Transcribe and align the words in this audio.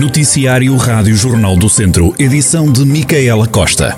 Noticiário 0.00 0.74
Rádio 0.76 1.14
Jornal 1.14 1.58
do 1.58 1.68
Centro, 1.68 2.14
edição 2.18 2.72
de 2.72 2.86
Micaela 2.86 3.46
Costa. 3.46 3.94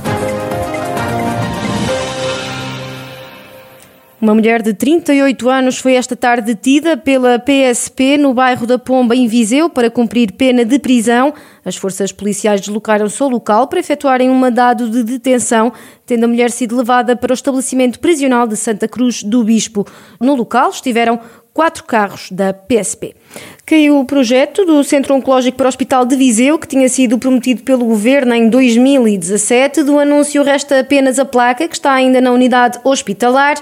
Uma 4.21 4.35
mulher 4.35 4.63
de 4.63 4.75
38 4.75 5.49
anos 5.49 5.79
foi 5.79 5.95
esta 5.95 6.17
tarde 6.17 6.55
detida 6.55 6.97
pela 6.97 7.39
PSP 7.39 8.17
no 8.17 8.35
bairro 8.35 8.67
da 8.67 8.81
Pomba, 8.81 9.15
em 9.15 9.29
Viseu, 9.29 9.71
para 9.71 9.91
cumprir 9.91 10.33
pena 10.33 10.65
de 10.65 10.77
prisão. 10.79 11.33
As 11.65 11.77
forças 11.77 12.11
policiais 12.11 12.61
deslocaram-se 12.61 13.23
ao 13.23 13.29
local 13.29 13.69
para 13.69 13.79
efetuarem 13.79 14.29
um 14.29 14.35
mandado 14.35 14.89
de 14.91 15.05
detenção, 15.05 15.73
tendo 16.05 16.25
a 16.25 16.29
mulher 16.29 16.51
sido 16.51 16.77
levada 16.77 17.15
para 17.15 17.33
o 17.33 17.35
estabelecimento 17.35 18.01
prisional 18.01 18.47
de 18.47 18.57
Santa 18.57 18.89
Cruz 18.89 19.23
do 19.23 19.45
Bispo. 19.45 19.87
No 20.21 20.35
local 20.35 20.71
estiveram 20.71 21.21
quatro 21.53 21.85
carros 21.85 22.31
da 22.31 22.53
PSP. 22.53 23.15
Caiu 23.67 23.99
o 23.99 24.05
projeto 24.05 24.65
do 24.65 24.83
Centro 24.83 25.15
Oncológico 25.15 25.57
para 25.57 25.67
o 25.67 25.69
Hospital 25.69 26.05
de 26.05 26.17
Viseu, 26.17 26.59
que 26.59 26.67
tinha 26.67 26.89
sido 26.89 27.19
prometido 27.19 27.63
pelo 27.63 27.85
Governo 27.85 28.35
em 28.35 28.49
2017. 28.49 29.83
Do 29.83 29.99
anúncio 29.99 30.43
resta 30.43 30.81
apenas 30.81 31.19
a 31.19 31.25
placa, 31.25 31.69
que 31.69 31.75
está 31.75 31.93
ainda 31.93 32.21
na 32.21 32.33
unidade 32.33 32.79
hospitalar. 32.85 33.57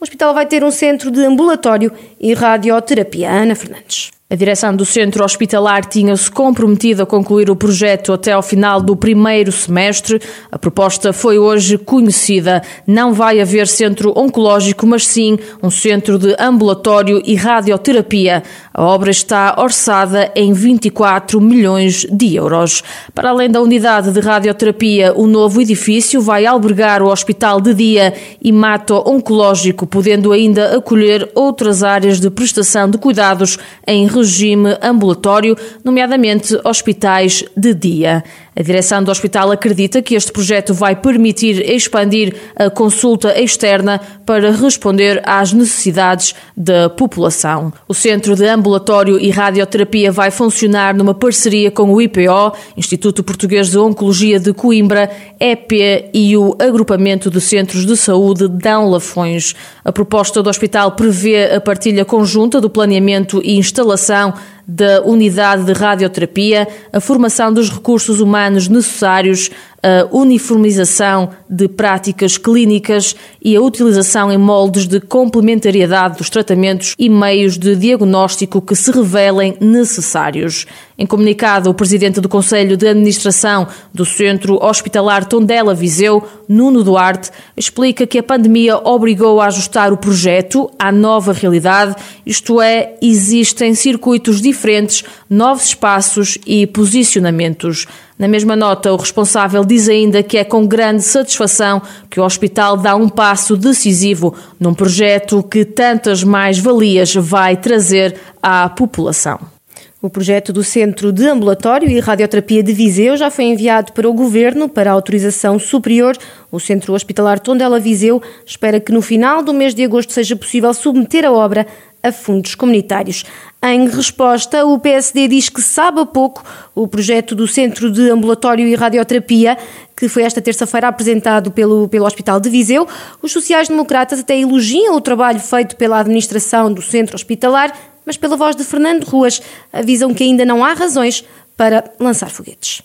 O 0.00 0.04
hospital 0.04 0.34
vai 0.34 0.46
ter 0.46 0.62
um 0.64 0.70
centro 0.70 1.10
de 1.10 1.24
ambulatório 1.24 1.92
e 2.20 2.34
radioterapia. 2.34 3.30
Ana 3.30 3.54
Fernandes. 3.54 4.13
A 4.30 4.36
direção 4.36 4.74
do 4.74 4.86
centro 4.86 5.22
hospitalar 5.22 5.84
tinha-se 5.84 6.30
comprometido 6.30 7.02
a 7.02 7.06
concluir 7.06 7.50
o 7.50 7.54
projeto 7.54 8.10
até 8.10 8.32
ao 8.32 8.42
final 8.42 8.80
do 8.80 8.96
primeiro 8.96 9.52
semestre. 9.52 10.18
A 10.50 10.58
proposta 10.58 11.12
foi 11.12 11.38
hoje 11.38 11.76
conhecida. 11.76 12.62
Não 12.86 13.12
vai 13.12 13.38
haver 13.38 13.68
centro 13.68 14.14
oncológico, 14.16 14.86
mas 14.86 15.06
sim 15.06 15.38
um 15.62 15.68
centro 15.68 16.18
de 16.18 16.34
ambulatório 16.40 17.20
e 17.22 17.34
radioterapia. 17.34 18.42
A 18.72 18.82
obra 18.82 19.10
está 19.10 19.56
orçada 19.58 20.32
em 20.34 20.54
24 20.54 21.38
milhões 21.38 22.06
de 22.10 22.34
euros. 22.34 22.82
Para 23.14 23.28
além 23.28 23.50
da 23.50 23.60
unidade 23.60 24.10
de 24.10 24.20
radioterapia, 24.20 25.12
o 25.14 25.26
novo 25.26 25.60
edifício 25.60 26.22
vai 26.22 26.46
albergar 26.46 27.02
o 27.02 27.10
hospital 27.10 27.60
de 27.60 27.74
dia 27.74 28.14
e 28.42 28.50
mato-oncológico, 28.50 29.86
podendo 29.86 30.32
ainda 30.32 30.78
acolher 30.78 31.30
outras 31.34 31.82
áreas 31.82 32.18
de 32.18 32.30
prestação 32.30 32.88
de 32.88 32.96
cuidados 32.96 33.58
em 33.86 34.13
regime 34.14 34.78
ambulatório, 34.80 35.56
nomeadamente 35.84 36.58
hospitais 36.64 37.44
de 37.56 37.74
dia. 37.74 38.24
A 38.56 38.62
direção 38.62 39.02
do 39.02 39.10
hospital 39.10 39.50
acredita 39.50 40.00
que 40.00 40.14
este 40.14 40.30
projeto 40.30 40.72
vai 40.72 40.94
permitir 40.94 41.68
expandir 41.68 42.34
a 42.54 42.70
consulta 42.70 43.38
externa 43.40 44.00
para 44.24 44.52
responder 44.52 45.20
às 45.24 45.52
necessidades 45.52 46.34
da 46.56 46.88
população. 46.88 47.72
O 47.88 47.94
Centro 47.94 48.36
de 48.36 48.46
Ambulatório 48.46 49.18
e 49.18 49.28
Radioterapia 49.30 50.12
vai 50.12 50.30
funcionar 50.30 50.94
numa 50.94 51.14
parceria 51.14 51.70
com 51.70 51.92
o 51.92 52.00
IPO, 52.00 52.52
Instituto 52.76 53.24
Português 53.24 53.70
de 53.70 53.78
Oncologia 53.78 54.38
de 54.38 54.52
Coimbra, 54.52 55.10
EP 55.40 55.72
e 56.14 56.36
o 56.36 56.56
Agrupamento 56.60 57.30
de 57.30 57.40
Centros 57.40 57.84
de 57.84 57.96
Saúde 57.96 58.46
Dão 58.46 58.88
Lafões. 58.88 59.54
A 59.84 59.90
proposta 59.90 60.42
do 60.42 60.48
hospital 60.48 60.92
prevê 60.92 61.54
a 61.54 61.60
partilha 61.60 62.04
conjunta 62.04 62.60
do 62.60 62.70
planeamento 62.70 63.42
e 63.44 63.58
instalação 63.58 64.32
da 64.66 65.02
unidade 65.02 65.64
de 65.64 65.72
radioterapia, 65.72 66.66
a 66.92 67.00
formação 67.00 67.52
dos 67.52 67.70
recursos 67.70 68.20
humanos 68.20 68.68
necessários 68.68 69.50
a 69.84 70.08
uniformização 70.10 71.28
de 71.48 71.68
práticas 71.68 72.38
clínicas 72.38 73.14
e 73.42 73.54
a 73.54 73.60
utilização 73.60 74.32
em 74.32 74.38
moldes 74.38 74.86
de 74.86 74.98
complementariedade 74.98 76.16
dos 76.16 76.30
tratamentos 76.30 76.94
e 76.98 77.10
meios 77.10 77.58
de 77.58 77.76
diagnóstico 77.76 78.62
que 78.62 78.74
se 78.74 78.90
revelem 78.90 79.58
necessários. 79.60 80.66
Em 80.96 81.04
comunicado, 81.04 81.68
o 81.68 81.74
presidente 81.74 82.20
do 82.20 82.28
Conselho 82.28 82.76
de 82.76 82.88
Administração 82.88 83.66
do 83.92 84.06
Centro 84.06 84.64
Hospitalar 84.64 85.26
Tondela 85.26 85.74
Viseu, 85.74 86.22
Nuno 86.48 86.82
Duarte, 86.82 87.30
explica 87.54 88.06
que 88.06 88.18
a 88.18 88.22
pandemia 88.22 88.78
obrigou 88.78 89.40
a 89.40 89.46
ajustar 89.46 89.92
o 89.92 89.98
projeto 89.98 90.70
à 90.78 90.90
nova 90.90 91.32
realidade, 91.32 91.96
isto 92.24 92.60
é, 92.60 92.94
existem 93.02 93.74
circuitos 93.74 94.40
diferentes, 94.40 95.04
novos 95.34 95.66
espaços 95.66 96.38
e 96.46 96.66
posicionamentos. 96.66 97.86
Na 98.16 98.28
mesma 98.28 98.54
nota, 98.54 98.92
o 98.92 98.96
responsável 98.96 99.64
diz 99.64 99.88
ainda 99.88 100.22
que 100.22 100.38
é 100.38 100.44
com 100.44 100.66
grande 100.66 101.02
satisfação 101.02 101.82
que 102.08 102.20
o 102.20 102.24
hospital 102.24 102.76
dá 102.76 102.94
um 102.94 103.08
passo 103.08 103.56
decisivo 103.56 104.34
num 104.58 104.72
projeto 104.72 105.42
que 105.42 105.64
tantas 105.64 106.22
mais-valias 106.22 107.14
vai 107.14 107.56
trazer 107.56 108.14
à 108.40 108.68
população. 108.68 109.54
O 110.00 110.10
projeto 110.10 110.52
do 110.52 110.62
Centro 110.62 111.10
de 111.10 111.26
Ambulatório 111.26 111.88
e 111.88 111.98
Radioterapia 111.98 112.62
de 112.62 112.74
Viseu 112.74 113.16
já 113.16 113.30
foi 113.30 113.46
enviado 113.46 113.92
para 113.92 114.06
o 114.06 114.12
Governo 114.12 114.68
para 114.68 114.92
autorização 114.92 115.58
superior. 115.58 116.14
O 116.52 116.60
Centro 116.60 116.92
Hospitalar 116.92 117.40
Tondela 117.40 117.80
Viseu 117.80 118.22
espera 118.44 118.78
que 118.78 118.92
no 118.92 119.00
final 119.00 119.42
do 119.42 119.54
mês 119.54 119.74
de 119.74 119.82
agosto 119.82 120.12
seja 120.12 120.36
possível 120.36 120.74
submeter 120.74 121.24
a 121.24 121.32
obra 121.32 121.66
a 122.04 122.12
fundos 122.12 122.54
comunitários. 122.54 123.24
Em 123.62 123.88
resposta, 123.88 124.64
o 124.64 124.78
PSD 124.78 125.26
diz 125.26 125.48
que 125.48 125.62
sabe 125.62 126.04
pouco 126.04 126.44
o 126.74 126.86
projeto 126.86 127.34
do 127.34 127.48
Centro 127.48 127.90
de 127.90 128.10
Ambulatório 128.10 128.66
e 128.66 128.74
Radioterapia, 128.74 129.56
que 129.96 130.06
foi 130.06 130.22
esta 130.22 130.42
terça-feira 130.42 130.88
apresentado 130.88 131.50
pelo, 131.50 131.88
pelo 131.88 132.04
Hospital 132.04 132.38
de 132.38 132.50
Viseu. 132.50 132.86
Os 133.22 133.32
sociais-democratas 133.32 134.20
até 134.20 134.38
elogiam 134.38 134.94
o 134.94 135.00
trabalho 135.00 135.40
feito 135.40 135.76
pela 135.76 135.98
administração 135.98 136.72
do 136.72 136.82
centro 136.82 137.16
hospitalar, 137.16 137.72
mas 138.04 138.18
pela 138.18 138.36
voz 138.36 138.54
de 138.54 138.64
Fernando 138.64 139.04
Ruas, 139.04 139.40
avisam 139.72 140.12
que 140.12 140.22
ainda 140.22 140.44
não 140.44 140.62
há 140.62 140.74
razões 140.74 141.24
para 141.56 141.84
lançar 141.98 142.28
foguetes 142.28 142.82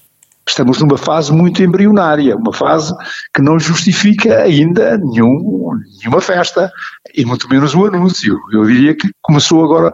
estamos 0.49 0.79
numa 0.79 0.97
fase 0.97 1.31
muito 1.31 1.63
embrionária, 1.63 2.35
uma 2.35 2.53
fase 2.53 2.93
que 3.33 3.41
não 3.41 3.59
justifica 3.59 4.41
ainda 4.41 4.97
nenhum, 4.97 5.71
nenhuma 5.99 6.21
festa, 6.21 6.71
e 7.15 7.25
muito 7.25 7.47
menos 7.49 7.73
o 7.75 7.85
anúncio. 7.85 8.37
Eu 8.51 8.65
diria 8.65 8.95
que 8.95 9.09
começou 9.21 9.63
agora, 9.63 9.91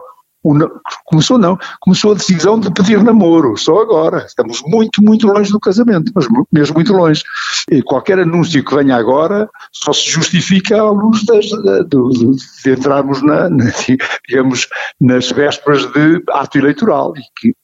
começou 1.04 1.38
não, 1.38 1.58
começou 1.80 2.12
a 2.12 2.14
decisão 2.14 2.58
de 2.58 2.70
pedir 2.72 3.02
namoro, 3.02 3.56
só 3.56 3.80
agora. 3.80 4.24
Estamos 4.26 4.62
muito, 4.66 5.02
muito 5.02 5.26
longe 5.26 5.50
do 5.50 5.60
casamento, 5.60 6.10
mas 6.14 6.26
mesmo 6.52 6.74
muito 6.74 6.92
longe. 6.92 7.22
E 7.70 7.82
qualquer 7.82 8.18
anúncio 8.20 8.64
que 8.64 8.74
venha 8.74 8.96
agora 8.96 9.48
só 9.72 9.92
se 9.92 10.08
justifica 10.08 10.80
à 10.80 10.90
luz 10.90 11.24
das, 11.24 11.46
de, 11.46 11.84
de, 11.84 12.70
entrarmos 12.70 13.22
na, 13.22 13.48
na, 13.50 13.64
digamos, 14.28 14.68
nas 15.00 15.30
vésperas 15.30 15.84
de 15.92 16.22
ato 16.30 16.58
eleitoral, 16.58 17.12
e 17.16 17.20
que 17.38 17.54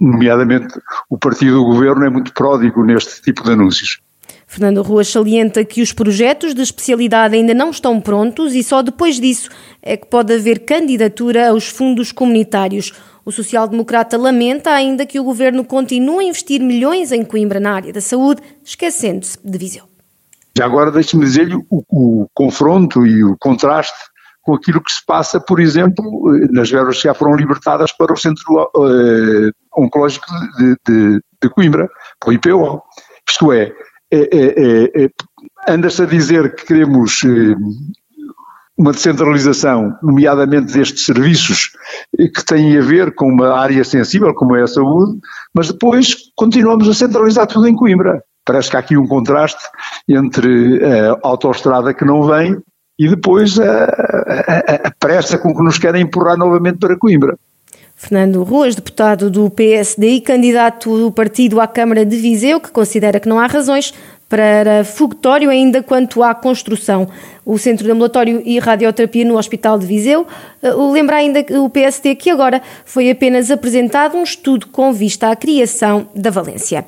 nomeadamente 0.00 0.80
o 1.08 1.18
partido 1.18 1.56
do 1.56 1.64
governo, 1.64 2.04
é 2.04 2.10
muito 2.10 2.32
pródigo 2.32 2.84
neste 2.84 3.20
tipo 3.22 3.44
de 3.44 3.52
anúncios. 3.52 4.00
Fernando 4.46 4.82
Ruas 4.82 5.06
salienta 5.06 5.64
que 5.64 5.80
os 5.80 5.92
projetos 5.92 6.54
de 6.54 6.62
especialidade 6.62 7.36
ainda 7.36 7.54
não 7.54 7.70
estão 7.70 8.00
prontos 8.00 8.52
e 8.54 8.64
só 8.64 8.82
depois 8.82 9.20
disso 9.20 9.48
é 9.80 9.96
que 9.96 10.06
pode 10.06 10.34
haver 10.34 10.64
candidatura 10.64 11.50
aos 11.50 11.68
fundos 11.68 12.10
comunitários. 12.10 12.92
O 13.24 13.30
social-democrata 13.30 14.18
lamenta 14.18 14.70
ainda 14.72 15.06
que 15.06 15.20
o 15.20 15.24
governo 15.24 15.64
continue 15.64 16.24
a 16.24 16.28
investir 16.28 16.60
milhões 16.60 17.12
em 17.12 17.24
Coimbra 17.24 17.60
na 17.60 17.72
área 17.72 17.92
da 17.92 18.00
saúde, 18.00 18.42
esquecendo-se 18.64 19.38
de 19.44 19.56
Viseu. 19.56 19.84
Já 20.56 20.64
agora 20.64 20.90
deixe-me 20.90 21.24
dizer-lhe 21.24 21.54
o, 21.54 21.84
o 21.88 22.26
confronto 22.34 23.06
e 23.06 23.22
o 23.22 23.36
contraste 23.38 24.10
com 24.42 24.54
aquilo 24.54 24.82
que 24.82 24.92
se 24.92 25.04
passa, 25.04 25.40
por 25.40 25.60
exemplo, 25.60 26.04
nas 26.50 26.70
verbas 26.70 26.96
que 26.96 27.04
já 27.04 27.14
foram 27.14 27.36
libertadas 27.36 27.92
para 27.92 28.12
o 28.12 28.16
Centro 28.16 28.44
uh, 28.74 29.50
Oncológico 29.76 30.26
de, 30.58 30.76
de, 30.86 31.20
de, 31.42 31.50
Coimbra, 31.50 31.88
para 32.18 32.30
o 32.30 32.32
IPO. 32.32 32.82
Isto 33.28 33.52
é, 33.52 33.72
é, 34.10 34.18
é, 34.18 35.02
é, 35.02 35.04
é 35.04 35.10
anda-se 35.68 36.02
a 36.02 36.06
dizer 36.06 36.54
que 36.54 36.66
queremos 36.66 37.22
uh, 37.22 37.56
uma 38.78 38.92
descentralização, 38.92 39.94
nomeadamente 40.02 40.72
destes 40.72 41.04
serviços 41.04 41.72
que 42.16 42.44
têm 42.46 42.78
a 42.78 42.80
ver 42.80 43.14
com 43.14 43.26
uma 43.26 43.54
área 43.54 43.84
sensível 43.84 44.34
como 44.34 44.56
é 44.56 44.62
a 44.62 44.66
saúde, 44.66 45.20
mas 45.54 45.70
depois 45.70 46.16
continuamos 46.34 46.88
a 46.88 46.94
centralizar 46.94 47.46
tudo 47.46 47.68
em 47.68 47.76
Coimbra. 47.76 48.22
Parece 48.42 48.70
que 48.70 48.76
há 48.76 48.80
aqui 48.80 48.96
um 48.96 49.06
contraste 49.06 49.62
entre 50.08 50.80
a 50.82 51.18
autoestrada 51.22 51.92
que 51.92 52.06
não 52.06 52.22
vem 52.22 52.56
e 53.00 53.08
depois 53.08 53.58
a, 53.58 53.84
a, 53.84 54.88
a 54.88 54.90
pressa 55.00 55.38
com 55.38 55.54
que 55.54 55.62
nos 55.64 55.78
querem 55.78 56.02
empurrar 56.02 56.36
novamente 56.36 56.78
para 56.78 56.98
Coimbra. 56.98 57.34
Fernando 57.96 58.42
Ruas, 58.42 58.74
deputado 58.74 59.30
do 59.30 59.48
PSD 59.48 60.08
e 60.08 60.20
candidato 60.20 60.94
do 60.98 61.10
partido 61.10 61.62
à 61.62 61.66
Câmara 61.66 62.04
de 62.04 62.16
Viseu, 62.16 62.60
que 62.60 62.70
considera 62.70 63.18
que 63.18 63.28
não 63.28 63.38
há 63.38 63.46
razões 63.46 63.94
para 64.28 64.84
fogotório 64.84 65.48
ainda 65.48 65.82
quanto 65.82 66.22
à 66.22 66.34
construção. 66.34 67.08
O 67.44 67.58
Centro 67.58 67.84
de 67.84 67.90
Ambulatório 67.90 68.42
e 68.44 68.58
Radioterapia 68.58 69.24
no 69.24 69.38
Hospital 69.38 69.78
de 69.78 69.86
Viseu 69.86 70.26
eh, 70.62 70.70
lembra 70.92 71.16
ainda 71.16 71.44
o 71.58 71.68
PSD 71.68 72.14
que 72.14 72.30
agora 72.30 72.62
foi 72.84 73.10
apenas 73.10 73.50
apresentado 73.50 74.16
um 74.16 74.22
estudo 74.22 74.68
com 74.68 74.92
vista 74.92 75.30
à 75.30 75.36
criação 75.36 76.08
da 76.14 76.30
Valência. 76.30 76.84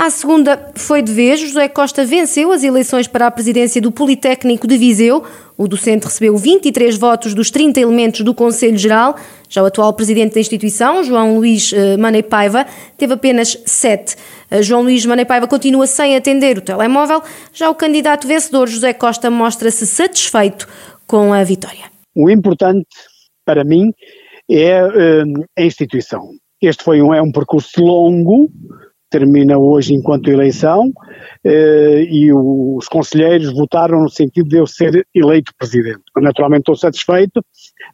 À 0.00 0.10
segunda 0.10 0.70
foi 0.76 1.02
de 1.02 1.12
vez, 1.12 1.40
José 1.40 1.66
Costa 1.66 2.04
venceu 2.04 2.52
as 2.52 2.62
eleições 2.62 3.08
para 3.08 3.26
a 3.26 3.30
presidência 3.32 3.82
do 3.82 3.90
Politécnico 3.90 4.64
de 4.64 4.78
Viseu. 4.78 5.24
O 5.56 5.66
docente 5.66 6.04
recebeu 6.04 6.36
23 6.36 6.96
votos 6.96 7.34
dos 7.34 7.50
30 7.50 7.80
elementos 7.80 8.20
do 8.20 8.32
Conselho 8.32 8.78
Geral. 8.78 9.16
Já 9.48 9.60
o 9.60 9.66
atual 9.66 9.92
presidente 9.92 10.34
da 10.34 10.40
instituição, 10.40 11.02
João 11.02 11.34
Luís 11.34 11.72
eh, 11.72 11.96
Manei 11.96 12.22
Paiva, 12.22 12.64
teve 12.96 13.14
apenas 13.14 13.60
7. 13.66 14.14
Eh, 14.52 14.62
João 14.62 14.82
Luís 14.82 15.04
Manei 15.04 15.24
Paiva 15.24 15.48
continua 15.48 15.84
sem 15.88 16.14
atender 16.14 16.58
o 16.58 16.60
telemóvel. 16.60 17.20
Já 17.52 17.68
o 17.68 17.74
candidato 17.74 18.28
vencedor, 18.28 18.68
José 18.68 18.92
Costa, 18.92 19.28
mostra-se 19.32 19.84
satisfeito 19.84 20.68
com 21.08 21.32
a 21.32 21.42
vitória. 21.42 21.90
O 22.14 22.30
importante 22.30 22.86
para 23.44 23.64
mim 23.64 23.90
é 24.48 24.80
uh, 24.80 25.44
a 25.58 25.62
instituição. 25.62 26.30
Este 26.62 26.84
foi 26.84 27.02
um, 27.02 27.12
é 27.12 27.20
um 27.20 27.32
percurso 27.32 27.80
longo, 27.80 28.48
termina 29.10 29.58
hoje 29.58 29.94
enquanto 29.94 30.30
eleição, 30.30 30.90
eh, 31.44 32.04
e 32.08 32.32
os 32.32 32.86
conselheiros 32.88 33.52
votaram 33.52 34.02
no 34.02 34.08
sentido 34.08 34.48
de 34.48 34.56
eu 34.56 34.66
ser 34.66 35.06
eleito 35.14 35.52
presidente. 35.58 36.02
Naturalmente 36.16 36.60
estou 36.60 36.76
satisfeito, 36.76 37.42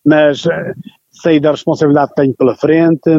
mas 0.04 0.46
eh, 0.46 0.72
sei 1.10 1.40
da 1.40 1.52
responsabilidade 1.52 2.10
que 2.10 2.22
tenho 2.22 2.34
pela 2.34 2.56
frente, 2.56 3.10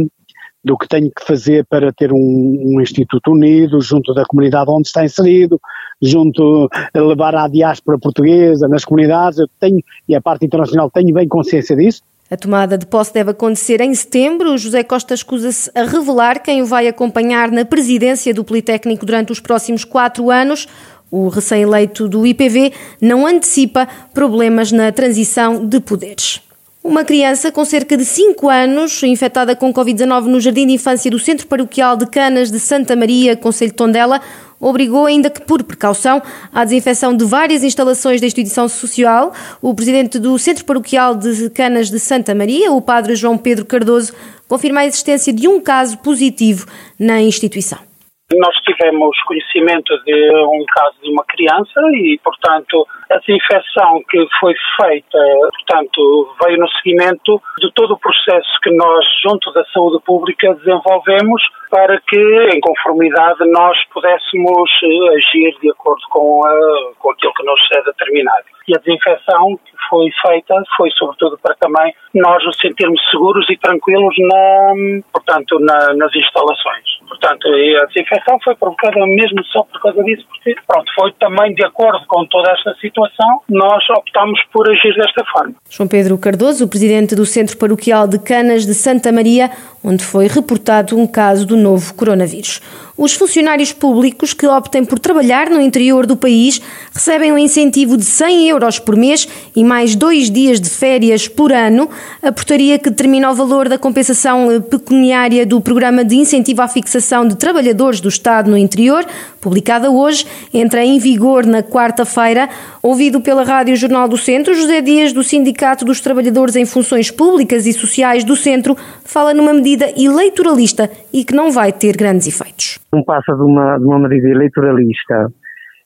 do 0.63 0.75
que 0.75 0.87
tenho 0.87 1.11
que 1.15 1.23
fazer 1.23 1.63
para 1.69 1.93
ter 1.93 2.11
um, 2.11 2.17
um, 2.17 2.81
Instituto 2.81 3.31
unido, 3.31 3.79
junto 3.81 4.15
da 4.15 4.25
comunidade 4.25 4.71
onde 4.71 4.87
está 4.87 5.05
inserido, 5.05 5.61
junto 6.01 6.67
a 6.91 6.99
levar 6.99 7.35
à 7.35 7.47
diáspora 7.47 7.99
portuguesa, 7.99 8.67
nas 8.67 8.83
comunidades, 8.83 9.37
eu 9.37 9.47
tenho, 9.59 9.79
e 10.09 10.15
a 10.15 10.21
parte 10.21 10.43
internacional 10.43 10.89
tenho 10.89 11.13
bem 11.13 11.27
consciência 11.27 11.75
disso, 11.75 12.01
a 12.29 12.35
tomada 12.35 12.75
de 12.77 12.87
posse 12.87 13.13
deve 13.13 13.31
acontecer 13.31 13.81
em 13.81 13.93
setembro. 13.93 14.57
José 14.57 14.83
Costa 14.83 15.13
escusa-se 15.13 15.69
a 15.75 15.83
revelar 15.83 16.41
quem 16.41 16.61
o 16.61 16.65
vai 16.65 16.87
acompanhar 16.87 17.51
na 17.51 17.63
presidência 17.63 18.33
do 18.33 18.43
Politécnico 18.43 19.05
durante 19.05 19.31
os 19.31 19.39
próximos 19.39 19.83
quatro 19.83 20.31
anos. 20.31 20.67
O 21.11 21.27
recém-eleito 21.27 22.09
do 22.09 22.25
IPV 22.25 22.73
não 22.99 23.27
antecipa 23.27 23.87
problemas 24.11 24.71
na 24.71 24.91
transição 24.91 25.63
de 25.65 25.79
poderes. 25.79 26.41
Uma 26.83 27.03
criança 27.03 27.51
com 27.51 27.65
cerca 27.65 27.97
de 27.97 28.05
5 28.05 28.47
anos, 28.47 29.01
infectada 29.01 29.55
com 29.55 29.73
Covid-19 29.73 30.25
no 30.25 30.39
Jardim 30.39 30.67
de 30.67 30.73
Infância 30.73 31.09
do 31.09 31.17
Centro 31.17 31.47
Paroquial 31.47 31.97
de 31.97 32.05
Canas 32.05 32.51
de 32.51 32.59
Santa 32.59 32.95
Maria, 32.95 33.35
Conselho 33.35 33.71
de 33.71 33.75
Tondela, 33.75 34.21
obrigou, 34.67 35.05
ainda 35.05 35.29
que 35.29 35.41
por 35.41 35.63
precaução, 35.63 36.21
à 36.51 36.63
desinfecção 36.63 37.15
de 37.15 37.23
várias 37.23 37.63
instalações 37.63 38.19
da 38.19 38.27
instituição 38.27 38.67
social. 38.67 39.33
O 39.61 39.73
presidente 39.73 40.17
do 40.17 40.37
Centro 40.39 40.65
Paroquial 40.65 41.15
de 41.15 41.49
Canas 41.51 41.89
de 41.89 41.99
Santa 41.99 42.33
Maria, 42.33 42.71
o 42.71 42.81
padre 42.81 43.15
João 43.15 43.37
Pedro 43.37 43.65
Cardoso, 43.65 44.13
confirma 44.47 44.81
a 44.81 44.85
existência 44.85 45.31
de 45.31 45.47
um 45.47 45.61
caso 45.61 45.97
positivo 45.99 46.65
na 46.99 47.21
instituição. 47.21 47.94
Nós 48.33 48.55
tivemos 48.63 49.15
conhecimento 49.21 49.95
de 50.03 50.31
um 50.47 50.65
caso 50.73 50.95
de 51.03 51.11
uma 51.11 51.23
criança 51.25 51.79
e, 51.93 52.19
portanto, 52.23 52.87
a 53.11 53.17
desinfecção 53.19 54.01
que 54.09 54.25
foi 54.39 54.55
feita, 54.81 55.19
portanto, 55.53 56.35
veio 56.43 56.57
no 56.57 56.67
seguimento 56.69 57.39
de 57.59 57.71
todo 57.75 57.93
o 57.93 57.99
processo 57.99 58.49
que 58.63 58.75
nós, 58.75 59.05
junto 59.21 59.53
da 59.53 59.63
saúde 59.65 60.03
pública, 60.03 60.55
desenvolvemos 60.55 61.39
para 61.69 62.01
que, 62.01 62.49
em 62.51 62.59
conformidade, 62.61 63.45
nós 63.51 63.77
pudéssemos 63.93 64.71
eh, 64.81 65.17
agir 65.17 65.59
de 65.61 65.69
acordo 65.69 66.01
com, 66.09 66.41
a, 66.47 66.93
com 66.97 67.11
aquilo 67.11 67.33
que 67.33 67.45
nos 67.45 67.61
é 67.73 67.83
determinado. 67.83 68.45
E 68.67 68.75
a 68.75 68.79
desinfecção 68.79 69.55
que 69.57 69.77
foi 69.87 70.09
feita 70.25 70.55
foi, 70.75 70.89
sobretudo, 70.97 71.37
para 71.37 71.53
também 71.55 71.93
nós 72.15 72.43
nos 72.43 72.57
sentirmos 72.57 72.99
seguros 73.11 73.47
e 73.51 73.57
tranquilos 73.57 74.15
na, 74.17 75.01
portanto, 75.13 75.59
na, 75.59 75.93
nas 75.93 76.15
instalações. 76.15 76.94
Portanto, 77.25 77.47
a 77.81 77.85
desinfecção 77.87 78.37
foi 78.43 78.55
provocada 78.55 78.99
mesmo 79.07 79.43
só 79.45 79.63
por 79.63 79.81
causa 79.81 80.03
disso, 80.03 80.23
porque, 80.29 80.55
pronto, 80.67 80.85
foi 80.93 81.11
também 81.13 81.55
de 81.55 81.65
acordo 81.65 82.05
com 82.07 82.23
toda 82.27 82.51
esta 82.51 82.75
situação, 82.75 83.41
nós 83.49 83.83
optamos 83.97 84.39
por 84.53 84.69
agir 84.69 84.93
desta 84.95 85.25
forma. 85.33 85.55
João 85.67 85.89
Pedro 85.89 86.19
Cardoso, 86.19 86.65
o 86.65 86.67
presidente 86.67 87.15
do 87.15 87.25
Centro 87.25 87.57
Paroquial 87.57 88.07
de 88.07 88.19
Canas 88.19 88.63
de 88.63 88.75
Santa 88.75 89.11
Maria, 89.11 89.49
onde 89.83 90.03
foi 90.03 90.27
reportado 90.27 90.95
um 90.95 91.07
caso 91.07 91.47
do 91.47 91.57
novo 91.57 91.95
coronavírus. 91.95 92.61
Os 92.97 93.11
funcionários 93.11 93.73
públicos 93.73 94.33
que 94.33 94.47
optem 94.47 94.85
por 94.85 94.97
trabalhar 94.99 95.49
no 95.49 95.59
interior 95.59 96.05
do 96.05 96.15
país 96.15 96.61
recebem 96.93 97.29
um 97.29 97.37
incentivo 97.37 97.97
de 97.97 98.05
100 98.05 98.47
euros 98.47 98.79
por 98.79 98.95
mês 98.95 99.27
e 99.53 99.65
mais 99.65 99.97
dois 99.97 100.31
dias 100.31 100.61
de 100.61 100.69
férias 100.69 101.27
por 101.27 101.51
ano. 101.51 101.89
A 102.23 102.31
portaria 102.31 102.79
que 102.79 102.89
determina 102.89 103.29
o 103.29 103.35
valor 103.35 103.67
da 103.67 103.77
compensação 103.77 104.47
pecuniária 104.61 105.45
do 105.45 105.59
Programa 105.59 106.05
de 106.05 106.15
Incentivo 106.15 106.61
à 106.61 106.69
Fixação 106.69 107.27
de 107.27 107.35
Trabalhadores 107.35 107.99
do 107.99 108.07
Estado 108.07 108.49
no 108.49 108.57
Interior, 108.57 109.05
publicada 109.41 109.91
hoje, 109.91 110.25
entra 110.53 110.85
em 110.85 110.97
vigor 110.97 111.45
na 111.45 111.61
quarta-feira. 111.61 112.47
Ouvido 112.81 113.19
pela 113.19 113.43
Rádio 113.43 113.75
Jornal 113.75 114.07
do 114.07 114.17
Centro, 114.17 114.55
José 114.55 114.79
Dias, 114.79 115.11
do 115.11 115.21
Sindicato 115.21 115.83
dos 115.83 115.99
Trabalhadores 115.99 116.55
em 116.55 116.65
Funções 116.65 117.11
Públicas 117.11 117.65
e 117.65 117.73
Sociais 117.73 118.23
do 118.23 118.37
Centro, 118.37 118.77
fala 119.03 119.33
numa 119.33 119.53
medida 119.53 119.91
eleitoralista 119.97 120.89
e 121.11 121.25
que 121.25 121.35
não 121.35 121.51
vai 121.51 121.73
ter 121.73 121.97
grandes 121.97 122.27
efeitos 122.27 122.84
não 122.95 123.03
passa 123.03 123.33
de 123.33 123.41
uma, 123.41 123.77
de 123.77 123.85
uma 123.85 123.99
medida 123.99 124.29
eleitoralista 124.29 125.27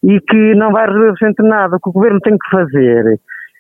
e 0.04 0.20
que 0.22 0.56
não 0.56 0.72
vai 0.72 0.88
resolver 0.88 1.34
nada. 1.40 1.76
O 1.76 1.80
que 1.80 1.90
o 1.90 1.94
governo 1.94 2.20
tem 2.22 2.38
que 2.38 2.50
fazer 2.50 3.20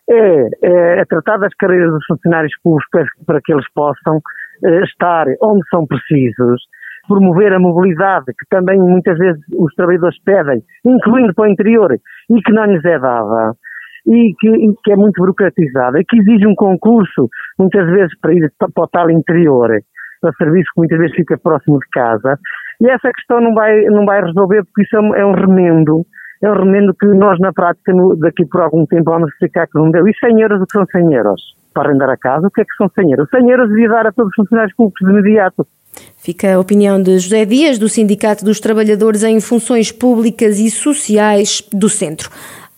é, 0.09 0.47
é, 0.63 0.99
é 0.99 1.05
tratar 1.05 1.37
das 1.37 1.53
carreiras 1.55 1.91
dos 1.91 2.05
funcionários 2.05 2.53
públicos 2.63 2.87
para, 2.91 3.05
para 3.25 3.41
que 3.43 3.53
eles 3.53 3.65
possam 3.73 4.19
é, 4.63 4.83
estar 4.83 5.25
onde 5.41 5.61
são 5.69 5.85
precisos, 5.85 6.61
promover 7.07 7.53
a 7.53 7.59
mobilidade 7.59 8.25
que 8.27 8.45
também 8.49 8.79
muitas 8.79 9.17
vezes 9.17 9.41
os 9.57 9.73
trabalhadores 9.75 10.17
pedem, 10.23 10.61
incluindo 10.85 11.33
para 11.33 11.47
o 11.47 11.51
interior, 11.51 11.91
e 11.93 12.41
que 12.41 12.51
não 12.53 12.65
lhes 12.65 12.83
é 12.85 12.99
dada. 12.99 13.53
E 14.07 14.33
que, 14.39 14.47
e 14.47 14.73
que 14.83 14.93
é 14.93 14.95
muito 14.95 15.17
burocratizada, 15.19 15.99
e 15.99 16.05
que 16.05 16.17
exige 16.17 16.47
um 16.47 16.55
concurso, 16.55 17.27
muitas 17.59 17.85
vezes 17.91 18.17
para 18.19 18.33
ir 18.33 18.51
para 18.57 18.83
o 18.83 18.87
tal 18.87 19.09
interior, 19.11 19.69
para 20.21 20.31
serviço 20.33 20.69
que 20.73 20.79
muitas 20.79 20.97
vezes 20.97 21.15
fica 21.15 21.37
próximo 21.37 21.77
de 21.79 21.87
casa, 21.91 22.39
e 22.81 22.89
essa 22.89 23.11
questão 23.11 23.41
não 23.41 23.53
vai, 23.53 23.81
não 23.83 24.05
vai 24.05 24.21
resolver 24.21 24.63
porque 24.63 24.83
isso 24.83 24.95
é 24.95 25.01
um, 25.01 25.15
é 25.15 25.39
remendo. 25.39 26.05
É 26.41 26.49
um 26.49 26.53
remendo 26.53 26.93
que 26.93 27.05
nós, 27.07 27.37
na 27.39 27.51
prática, 27.51 27.91
daqui 28.17 28.45
por 28.45 28.61
algum 28.61 28.85
tempo, 28.85 29.11
vamos 29.11 29.29
ficar 29.37 29.67
que 29.67 29.77
não 29.77 29.91
deu. 29.91 30.07
E 30.07 30.13
100 30.13 30.41
euros, 30.41 30.61
o 30.61 30.65
que 30.65 30.71
são 30.71 30.85
100 30.85 31.13
euros? 31.13 31.41
Para 31.73 31.89
arrendar 31.89 32.09
a 32.09 32.17
casa, 32.17 32.47
o 32.47 32.51
que 32.51 32.61
é 32.61 32.63
que 32.63 32.75
são 32.77 32.89
100 32.89 33.11
euros? 33.11 33.29
100 33.29 33.49
euros 33.49 33.69
devia 33.69 33.89
dar 33.89 34.07
a 34.07 34.11
todos 34.11 34.29
os 34.29 34.35
funcionários 34.35 34.73
públicos 34.75 35.05
de 35.05 35.13
imediato. 35.13 35.67
Fica 36.17 36.53
a 36.53 36.59
opinião 36.59 37.01
de 37.01 37.17
José 37.19 37.45
Dias, 37.45 37.77
do 37.77 37.89
Sindicato 37.89 38.45
dos 38.45 38.59
Trabalhadores 38.59 39.23
em 39.23 39.39
Funções 39.41 39.91
Públicas 39.91 40.59
e 40.59 40.69
Sociais 40.69 41.61
do 41.73 41.89
Centro. 41.89 42.29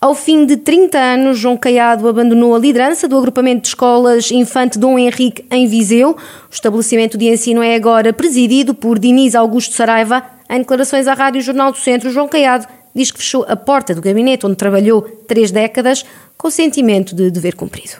Ao 0.02 0.16
fim 0.16 0.44
de 0.44 0.56
30 0.56 0.98
anos, 0.98 1.38
João 1.38 1.56
Caiado 1.56 2.08
abandonou 2.08 2.56
a 2.56 2.58
liderança 2.58 3.06
do 3.06 3.16
agrupamento 3.16 3.62
de 3.62 3.68
escolas 3.68 4.32
Infante 4.32 4.76
Dom 4.76 4.98
Henrique 4.98 5.44
em 5.48 5.68
Viseu. 5.68 6.10
O 6.10 6.52
estabelecimento 6.52 7.16
de 7.16 7.26
ensino 7.26 7.62
é 7.62 7.76
agora 7.76 8.12
presidido 8.12 8.74
por 8.74 8.98
Diniz 8.98 9.36
Augusto 9.36 9.76
Saraiva. 9.76 10.20
Em 10.50 10.58
declarações 10.58 11.06
à 11.06 11.14
Rádio 11.14 11.40
Jornal 11.40 11.70
do 11.70 11.78
Centro, 11.78 12.10
João 12.10 12.26
Caiado 12.26 12.66
diz 12.92 13.12
que 13.12 13.18
fechou 13.18 13.46
a 13.48 13.54
porta 13.54 13.94
do 13.94 14.00
gabinete 14.00 14.44
onde 14.44 14.56
trabalhou 14.56 15.02
três 15.02 15.52
décadas 15.52 16.04
com 16.36 16.48
o 16.48 16.50
sentimento 16.50 17.14
de 17.14 17.30
dever 17.30 17.54
cumprido. 17.54 17.92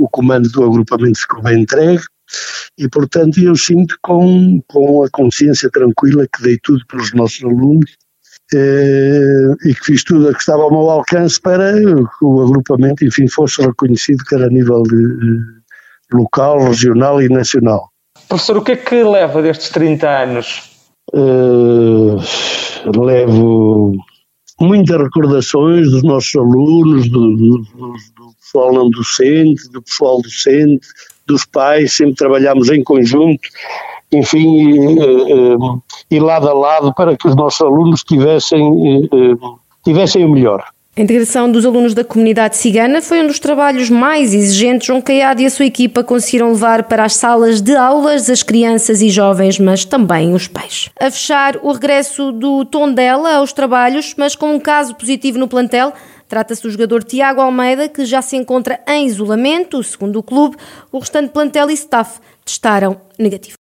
O 0.00 0.08
comando 0.08 0.48
do 0.50 0.62
agrupamento 0.62 1.18
ficou 1.18 1.42
bem 1.42 1.62
entregue 1.62 2.04
e, 2.78 2.88
portanto, 2.88 3.40
eu 3.40 3.56
sinto 3.56 3.98
com, 4.00 4.62
com 4.68 5.02
a 5.02 5.10
consciência 5.10 5.68
tranquila 5.68 6.28
que 6.32 6.44
dei 6.44 6.58
tudo 6.62 6.86
pelos 6.86 7.12
nossos 7.12 7.42
alunos 7.42 7.90
eh, 8.52 9.43
e 9.64 9.74
que 9.74 9.84
fiz 9.84 10.04
tudo 10.04 10.28
o 10.28 10.32
que 10.32 10.38
estava 10.38 10.62
ao 10.62 10.70
meu 10.70 10.90
alcance 10.90 11.40
para 11.40 11.74
que 11.74 12.24
o 12.24 12.42
agrupamento, 12.42 13.04
enfim, 13.04 13.28
fosse 13.28 13.62
reconhecido 13.62 14.24
quer 14.24 14.42
a 14.42 14.48
nível 14.48 14.82
de, 14.82 15.38
local, 16.12 16.58
regional 16.58 17.20
e 17.20 17.28
nacional. 17.28 17.90
Professor, 18.28 18.56
o 18.58 18.62
que 18.62 18.72
é 18.72 18.76
que 18.76 19.02
leva 19.02 19.42
destes 19.42 19.70
30 19.70 20.08
anos? 20.08 20.70
Uh, 21.12 22.16
levo 22.96 23.92
muitas 24.60 25.00
recordações 25.00 25.90
dos 25.90 26.02
nossos 26.02 26.34
alunos, 26.34 27.08
do, 27.10 27.36
do, 27.36 27.58
do, 27.58 28.34
pessoal 28.40 28.72
não 28.72 28.90
docente, 28.90 29.68
do 29.70 29.82
pessoal 29.82 30.22
docente, 30.22 30.86
dos 31.26 31.44
pais, 31.44 31.92
sempre 31.92 32.14
trabalhamos 32.14 32.68
em 32.70 32.82
conjunto 32.82 33.48
enfim, 34.14 34.70
e, 36.10 36.16
e, 36.16 36.20
lado 36.20 36.48
a 36.48 36.52
lado 36.52 36.94
para 36.94 37.16
que 37.16 37.28
os 37.28 37.36
nossos 37.36 37.60
alunos 37.60 38.02
tivessem, 38.02 39.08
tivessem 39.84 40.24
o 40.24 40.30
melhor. 40.30 40.64
A 40.96 41.00
integração 41.00 41.50
dos 41.50 41.66
alunos 41.66 41.92
da 41.92 42.04
comunidade 42.04 42.56
cigana 42.56 43.02
foi 43.02 43.20
um 43.20 43.26
dos 43.26 43.40
trabalhos 43.40 43.90
mais 43.90 44.32
exigentes. 44.32 44.86
João 44.86 45.02
Caiado 45.02 45.42
e 45.42 45.46
a 45.46 45.50
sua 45.50 45.66
equipa 45.66 46.04
conseguiram 46.04 46.52
levar 46.52 46.84
para 46.84 47.02
as 47.02 47.16
salas 47.16 47.60
de 47.60 47.74
aulas 47.74 48.30
as 48.30 48.44
crianças 48.44 49.02
e 49.02 49.08
jovens, 49.10 49.58
mas 49.58 49.84
também 49.84 50.32
os 50.32 50.46
pais. 50.46 50.90
A 51.00 51.10
fechar 51.10 51.56
o 51.64 51.72
regresso 51.72 52.30
do 52.30 52.64
Tondela 52.64 53.34
aos 53.34 53.52
trabalhos, 53.52 54.14
mas 54.16 54.36
com 54.36 54.54
um 54.54 54.60
caso 54.60 54.94
positivo 54.94 55.36
no 55.36 55.48
plantel. 55.48 55.92
Trata-se 56.28 56.62
do 56.62 56.70
jogador 56.70 57.02
Tiago 57.02 57.40
Almeida, 57.40 57.88
que 57.88 58.04
já 58.04 58.22
se 58.22 58.36
encontra 58.36 58.78
em 58.86 59.06
isolamento. 59.06 59.82
Segundo 59.82 60.20
o 60.20 60.22
clube, 60.22 60.56
o 60.92 61.00
restante 61.00 61.30
plantel 61.30 61.70
e 61.70 61.74
staff 61.74 62.20
testaram 62.44 63.00
negativo. 63.18 63.52